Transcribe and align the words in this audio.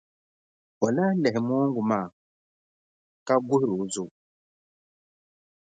O 0.85 0.87
lahi 0.95 1.15
lihi 1.23 1.39
noongu 1.47 1.81
maa 1.89 2.07
ka 3.27 3.35
guhiri 3.47 3.73
o 3.83 3.85
zo. 3.93 4.03